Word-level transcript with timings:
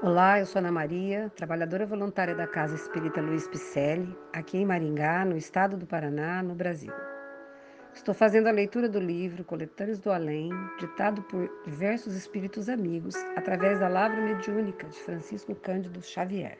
Olá, 0.00 0.38
eu 0.38 0.46
sou 0.46 0.60
Ana 0.60 0.70
Maria, 0.70 1.28
trabalhadora 1.34 1.84
voluntária 1.84 2.32
da 2.32 2.46
Casa 2.46 2.76
Espírita 2.76 3.20
Luiz 3.20 3.48
Picelli, 3.48 4.16
aqui 4.32 4.58
em 4.58 4.64
Maringá, 4.64 5.24
no 5.24 5.36
estado 5.36 5.76
do 5.76 5.88
Paraná, 5.88 6.40
no 6.40 6.54
Brasil. 6.54 6.92
Estou 7.92 8.14
fazendo 8.14 8.46
a 8.46 8.52
leitura 8.52 8.88
do 8.88 9.00
livro 9.00 9.42
Coletâneos 9.42 9.98
do 9.98 10.12
Além, 10.12 10.50
ditado 10.78 11.20
por 11.22 11.50
diversos 11.66 12.14
espíritos 12.14 12.68
amigos, 12.68 13.16
através 13.34 13.80
da 13.80 13.88
Lavra 13.88 14.20
Mediúnica 14.20 14.86
de 14.86 14.96
Francisco 15.00 15.52
Cândido 15.56 16.00
Xavier. 16.00 16.58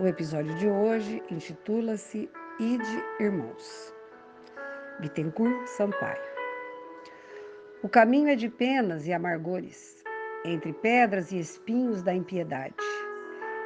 O 0.00 0.06
episódio 0.06 0.54
de 0.54 0.70
hoje 0.70 1.22
intitula-se 1.30 2.30
Ide 2.58 3.04
Irmãos. 3.20 3.94
Bittencourt 5.00 5.66
Sampaio. 5.66 6.16
O 7.82 7.90
caminho 7.90 8.28
é 8.28 8.36
de 8.36 8.48
penas 8.48 9.06
e 9.06 9.12
amargores 9.12 9.95
entre 10.46 10.72
pedras 10.72 11.32
e 11.32 11.38
espinhos 11.38 12.02
da 12.02 12.14
impiedade. 12.14 12.74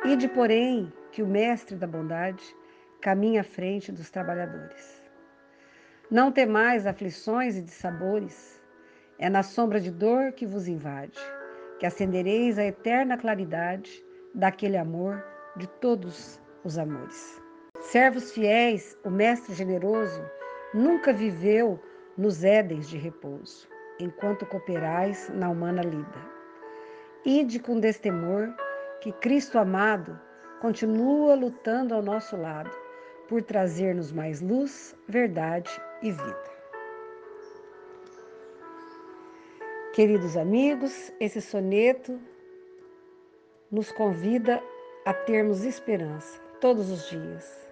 Ide, 0.05 0.29
porém, 0.29 0.93
que 1.13 1.23
o 1.23 1.27
Mestre 1.27 1.77
da 1.77 1.87
bondade 1.87 2.43
caminha 3.01 3.43
à 3.43 3.45
frente 3.45 3.93
dos 3.93 4.11
trabalhadores. 4.11 5.03
Não 6.11 6.33
temais 6.33 6.87
aflições 6.87 7.57
e 7.57 7.63
dissabores, 7.63 8.61
é 9.19 9.29
na 9.29 9.43
sombra 9.43 9.79
de 9.79 9.91
dor 9.91 10.33
que 10.33 10.47
vos 10.47 10.67
invade, 10.67 11.19
que 11.79 11.87
acendereis 11.87 12.59
a 12.59 12.65
eterna 12.65 13.17
claridade 13.17 14.05
daquele 14.35 14.77
amor 14.77 15.23
de 15.57 15.67
todos 15.67 16.41
os 16.65 16.79
amores. 16.79 17.41
Servos 17.81 18.33
fiéis, 18.33 18.99
o 19.05 19.11
Mestre 19.11 19.55
generoso 19.55 20.23
nunca 20.75 21.13
viveu 21.13 21.81
nos 22.17 22.45
édens 22.45 22.89
de 22.89 22.99
repouso, 22.99 23.69
enquanto 23.99 24.47
cooperais 24.47 25.31
na 25.35 25.49
humana 25.49 25.83
lida. 25.83 26.30
Ide 27.25 27.61
com 27.61 27.79
destemor 27.79 28.49
que 29.03 29.13
Cristo 29.13 29.59
amado 29.59 30.19
continua 30.61 31.35
lutando 31.35 31.95
ao 31.95 32.03
nosso 32.03 32.35
lado 32.35 32.71
por 33.29 33.43
trazer-nos 33.43 34.11
mais 34.11 34.41
luz, 34.41 34.97
verdade 35.07 35.71
e 36.03 36.11
vida. 36.11 36.51
Queridos 39.93 40.35
amigos, 40.35 41.13
esse 41.21 41.43
soneto 41.43 42.19
nos 43.71 43.93
convida 43.93 44.63
a 45.05 45.13
termos 45.13 45.63
esperança 45.63 46.41
todos 46.59 46.91
os 46.91 47.09
dias. 47.11 47.71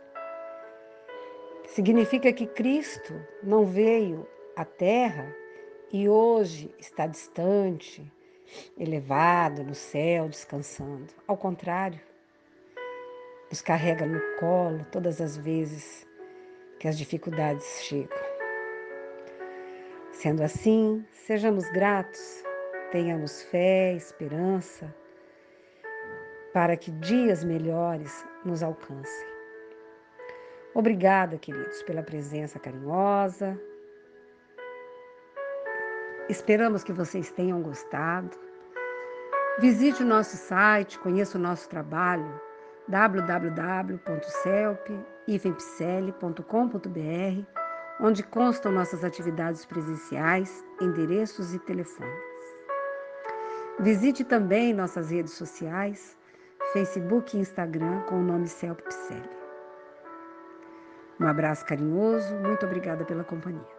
Significa 1.65 2.33
que 2.35 2.47
Cristo 2.47 3.15
não 3.43 3.65
veio 3.65 4.29
à 4.57 4.65
Terra 4.65 5.35
e 5.91 6.07
hoje 6.07 6.75
está 6.79 7.07
distante, 7.07 8.13
elevado 8.77 9.63
no 9.63 9.75
céu, 9.75 10.29
descansando. 10.29 11.07
Ao 11.27 11.37
contrário, 11.37 12.01
nos 13.51 13.61
carrega 13.61 14.07
no 14.07 14.21
colo 14.39 14.85
todas 14.93 15.21
as 15.21 15.37
vezes 15.37 16.07
que 16.79 16.89
as 16.89 16.97
dificuldades 16.97 17.65
chegam. 17.83 18.19
Sendo 20.13 20.43
assim, 20.43 21.05
sejamos 21.13 21.69
gratos, 21.71 22.43
tenhamos 22.91 23.43
fé, 23.45 23.95
esperança, 23.95 24.95
para 26.53 26.77
que 26.77 26.91
dias 26.91 27.45
melhores 27.45 28.27
nos 28.45 28.63
alcancem. 28.63 29.29
Obrigada, 30.75 31.39
queridos, 31.39 31.83
pela 31.83 32.03
presença 32.03 32.59
carinhosa, 32.59 33.59
Esperamos 36.29 36.85
que 36.85 36.93
vocês 36.93 37.31
tenham 37.31 37.63
gostado. 37.63 38.37
Visite 39.61 40.03
o 40.03 40.07
nosso 40.07 40.37
site, 40.37 40.99
conheça 40.99 41.39
o 41.39 41.41
nosso 41.41 41.67
trabalho 41.69 42.41
www.celp.com.br, 42.87 43.99
onde 48.01 48.23
constam 48.23 48.71
nossas 48.73 49.03
atividades 49.05 49.65
presenciais, 49.65 50.63
endereços 50.81 51.55
e 51.55 51.59
telefones. 51.61 52.13
Visite 53.81 54.23
também 54.23 54.75
nossas 54.75 55.11
redes 55.11 55.33
sociais, 55.33 56.17
Facebook 56.73 57.37
e 57.37 57.41
Instagram 57.41 58.01
com 58.03 58.21
o 58.21 58.23
nome 58.23 58.49
Celp 58.49 58.81
Um 61.19 61.27
abraço 61.27 61.65
carinhoso, 61.65 62.35
muito 62.37 62.67
obrigada 62.67 63.05
pela 63.05 63.25
companhia. 63.25 63.79